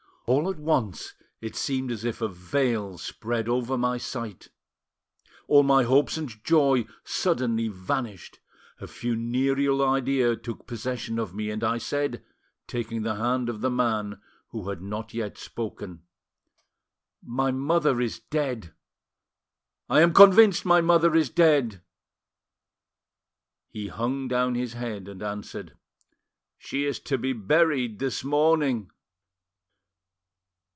[0.27, 4.47] All at once it seemed as if a veil spread over my sight,
[5.47, 8.39] all my hopes and joy suddenly vanished,
[8.79, 12.23] a funereal idea took possession of me, and I said,
[12.65, 16.03] taking the hand of the man, who had not yet spoken—
[17.21, 18.71] "'My mother is dead,
[19.89, 21.81] I am convinced my mother is dead!'
[23.67, 25.75] "He hung down his head and answered—
[26.57, 28.91] "'She is to be buried this morning!